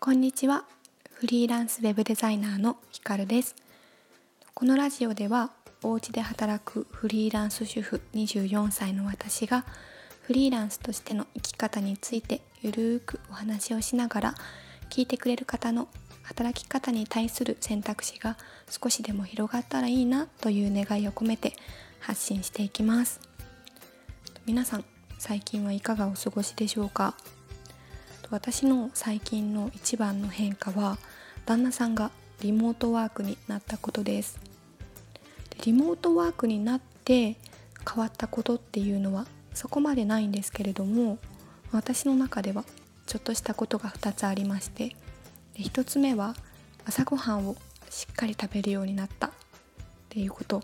[0.00, 0.64] こんにちは。
[1.12, 3.56] フリーランスウェブデザイナーのひかるです。
[4.54, 5.50] このラジオでは
[5.82, 9.64] お家で働くフリーランス主婦24歳の私が
[10.22, 14.34] フリーランスとしての生き方についてゆるーくお話をしながら
[14.88, 15.88] 聞いてくれる方の
[16.22, 18.36] 働き方に対する選択肢が
[18.70, 21.54] 少しでも広がったらいいなという願いを込めて
[21.98, 23.20] 発信していきます。
[24.46, 24.84] 皆さん
[25.18, 27.16] 最近はいかがお過ごしでしょうか？
[28.30, 30.98] 私の最近の一番の変化は
[31.46, 32.10] 旦那さんが
[32.40, 34.38] リモートワークになったことです。
[35.64, 37.36] リモートワークになって
[37.88, 41.18] 変わったことっていうのはそこまでないんですけれども
[41.72, 42.64] 私の中では
[43.06, 44.94] ちょっとしたことが2つありまして
[45.56, 46.36] 1つ目は
[46.84, 47.56] 朝ごはんを
[47.90, 49.28] しっかり食べるようになった。
[49.28, 49.30] っ
[50.10, 50.62] ていうこと。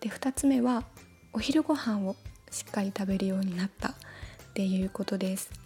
[0.00, 0.84] で2つ目は
[1.32, 2.16] お昼ご飯を
[2.50, 3.90] しっかり食べるようになった。
[3.90, 3.92] っ
[4.54, 5.63] ていうことです。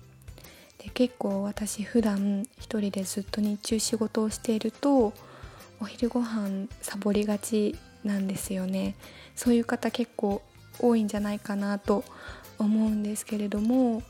[0.79, 5.13] で結構私普段一人でずっと日中仕事をしていると
[5.81, 8.95] お昼ご飯サボりがちなんですよね。
[9.35, 10.43] そういう方結構
[10.81, 12.05] 多いんじゃないかなと
[12.59, 14.03] 思うんですけれども、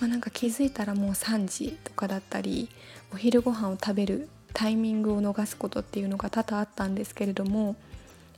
[0.00, 2.68] まあ、なんか気づいたらもう3時とかだったり
[3.12, 7.74] お昼ご飯を食べるタイミングを逃すことっていうのが多々あったんですけれどもやっ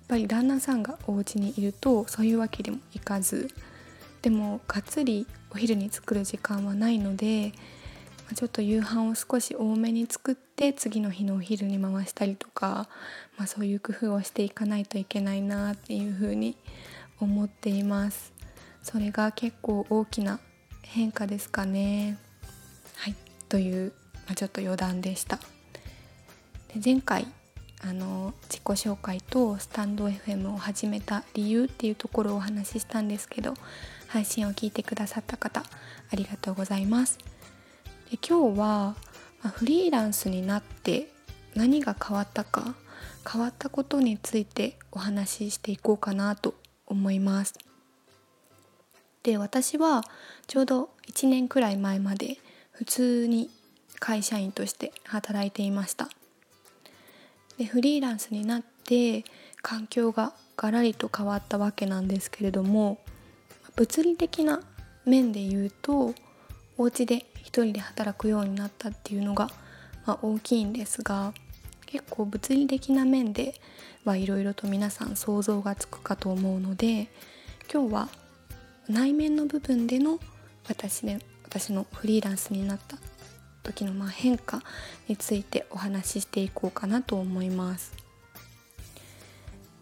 [0.08, 3.50] ぱり旦那さんがお家にいるとそういうわけでもいかず
[4.22, 7.52] でもがっつりお昼に作る時間はないので
[8.34, 12.88] ちょっと夕飯を少し多めに作って次の日のお昼に回したりとか、
[13.36, 16.56] まあ、そういう工夫をしていかないといけないなっていうふうに
[17.20, 18.32] 思っています。
[18.82, 20.40] それが結構大きな
[20.82, 22.18] 変化ですかね。
[22.96, 23.14] はい。
[23.48, 23.92] という、
[24.26, 25.38] まあ、ちょっと余談でした。
[26.74, 27.26] で前回
[27.82, 33.54] あの自己紹介とスタンド FM を始めた理由っていうところをお話ししたんですけど
[34.08, 35.62] 配信を聞いてくださった方
[36.10, 37.18] ありがとうございます。
[38.10, 38.94] で今日は、
[39.54, 41.08] フリーランスになって
[41.54, 42.74] 何が変わったか
[43.30, 46.54] 変わったことについてお話ししていこうかなと
[46.86, 47.54] 思います。
[49.22, 50.02] で私は
[50.46, 52.38] ちょうど1年くらい前まで
[52.70, 53.50] 普通に
[53.98, 56.08] 会社員として働いていました。
[57.58, 59.24] でフリーランスになって
[59.62, 62.98] 環境がガラリと変わったわけなんですけれども
[63.76, 64.62] 物理的な
[65.04, 66.14] 面で言うと
[66.78, 69.50] お家で一人で働くようになったっていうのが、
[70.06, 71.32] まあ、大きいんですが
[71.86, 73.54] 結構物理的な面で
[74.04, 77.08] はいろいろと皆さん想像がつくかと思うので
[77.72, 78.08] 今日は
[78.88, 80.18] 内面の部分での
[80.68, 82.98] 私で私のフリーランスになった
[83.66, 84.62] 時のまあ変化
[85.08, 87.92] についてお話ししていこうかなと思います。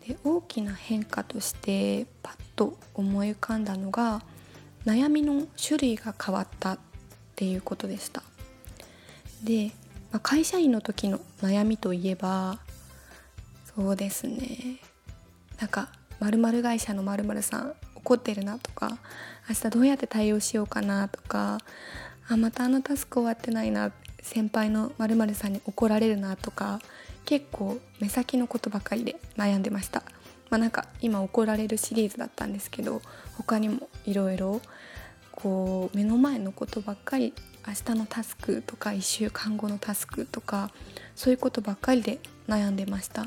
[0.07, 4.23] で大きな変化としてパッと思い浮かんだのが
[4.85, 6.79] 悩みの種類が変わったっ
[7.37, 8.23] ていうことでした
[9.43, 9.73] で、
[10.13, 12.59] まあ、会社員の時の悩みといえば
[13.75, 14.79] そうですね
[15.59, 15.89] なんか
[16.21, 18.99] 〇〇会社の〇〇さん怒ってるなとか
[19.49, 21.59] 明日どうやって対応しようかなとか
[22.29, 23.93] あまたあのタスク終わってないな
[24.23, 26.81] 先輩の〇〇さんに怒られるなとか
[27.25, 30.03] 結構目先のことばかりで悩んでました。
[30.51, 33.03] まあ、なんか今怒られるシリーズだったんですけど
[33.37, 34.61] 他にもいろいろ
[35.33, 37.33] こう目の前のことばっかり
[37.67, 40.71] 明日のタスクとか1週間後のタスクとか
[41.17, 43.27] そういうことばっかりで悩んでました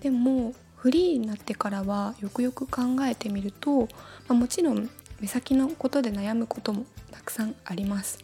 [0.00, 3.86] でもフリーになってからはよくよく考えてみると、ま
[4.30, 4.90] あ、もちろん
[5.20, 8.18] 目先のことで悩むこともたくさんあります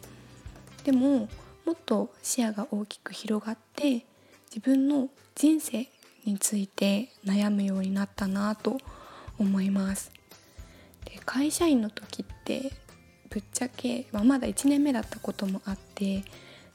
[0.83, 1.27] でも
[1.65, 4.05] もっと視野が大きく広がって
[4.49, 5.87] 自分の人生
[6.25, 8.77] について悩むようになったなと
[9.39, 10.11] 思います
[11.05, 12.71] で会社員の時って
[13.29, 16.23] ぶっちゃけ、まあ、まだ1年目だったこともあって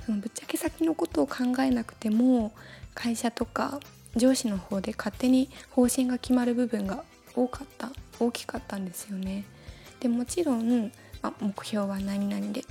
[0.05, 2.53] そのぶっちゃけ先のことを考えなくても
[2.95, 3.79] 会社とか
[4.17, 7.05] 上司の方で勝手に方針が決まる部分が
[7.37, 9.45] 多かった大きかったんですよね。
[10.01, 10.93] でもちろん、
[11.23, 12.65] あ、目標は何々で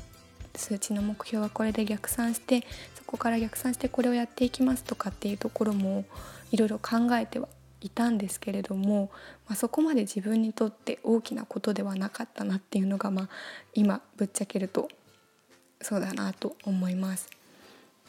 [0.56, 2.66] 数値の目標はこれで逆算して
[2.96, 6.06] そこから逆算してこれをやっていきますとかっていうところも
[6.52, 7.48] いろいろ考えては
[7.82, 9.12] いたんですけれども、
[9.48, 13.30] まあ、そこまで自分にとって大きなことではなかったなっていうのが、まあ、
[13.74, 14.90] 今ぶっちゃけると
[15.82, 17.30] そうだなと思います。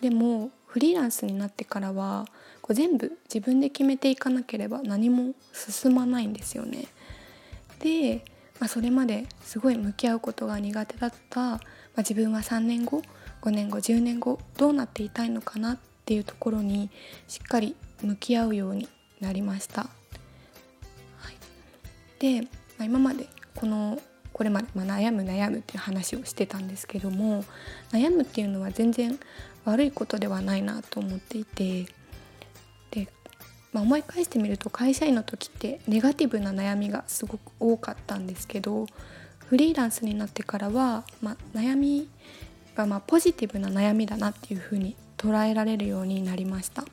[0.00, 2.26] でもフリーランスになってからは
[2.62, 6.86] こう全部自分で決めていかなければ何も進まないんですよね。
[7.80, 8.24] で
[8.58, 11.60] まあ、それまですごい向き合うことが苦手だった、まあ、
[11.98, 13.02] 自分は3年後
[13.42, 16.90] 5年後10年後どうなっていたいのかなっていうところに
[17.28, 18.88] しっかり向き合うように
[19.20, 19.82] なりました。
[19.82, 19.88] は
[21.30, 21.36] い、
[22.18, 22.48] で、ま
[22.80, 24.00] あ、今までこの
[24.32, 27.44] これまで、まあ、悩む悩むっていう話をしてたんですけども
[27.90, 29.18] 悩むっていうのは全然
[29.64, 31.86] 悪いことではないなと思っていて、
[33.72, 38.86] まあ、思い返してみると会社員の時ってネガティブな悩みがすごく多かったんですけど
[39.46, 42.08] フリーランスになってからは、まあ、悩み
[42.74, 46.84] がまポジティブな悩みだなっていうふうに捉えられるようになりました。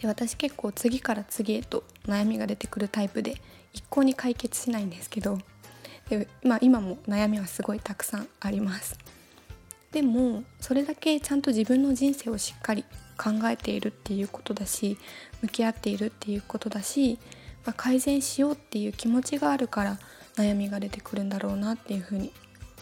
[0.00, 3.36] で私結構次から次へと悩みが出てくるタイプで
[3.72, 5.38] 一向に解決しないんですけど
[6.08, 8.98] で、まあ、今も悩みはすごいたくさんあります。
[9.92, 12.84] でもそれだけちゃんと自分の人生をしっかり
[13.16, 14.98] 考えているっていうことだし
[15.42, 17.18] 向き合っているっていうことだし、
[17.64, 19.98] まあ、改善しようっていう気持ちがあるから
[20.36, 22.32] 悩みが出てくるんだろうなっていうふうに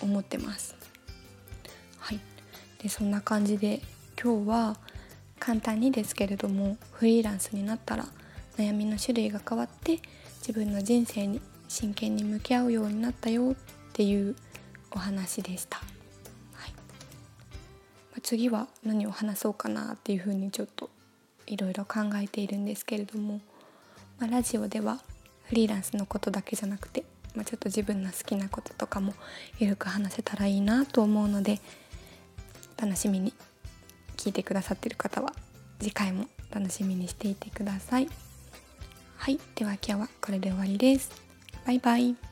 [0.02, 0.74] 思ってます。
[1.98, 2.20] はい、
[2.82, 3.82] でそんな感じで
[4.20, 4.76] 今日は
[5.38, 8.06] 簡単にですけれどもフリーランスになったら
[8.56, 10.00] 悩みの種類が変わって
[10.38, 13.54] 自分の人生に真剣に向き合うようになったよっ
[13.92, 14.36] ていう
[14.90, 15.80] お話でした。
[18.32, 20.88] 次は何を話そうかなっていうふうにちょっと
[21.46, 23.42] いろいろ考えているんですけれども、
[24.18, 25.02] まあ、ラジオでは
[25.44, 29.12] フリーランスのことだけじゃなくてまあ、ちょっと自分の好きなこととかも
[29.58, 31.60] ゆるく話せたらいいなと思うので
[32.80, 33.34] 楽しみに
[34.16, 35.34] 聞いてくださってる方は
[35.78, 38.08] 次回も楽しみにしていてください。
[39.16, 41.10] はい、では今日はこれで終わりです。
[41.66, 42.31] バイバイ。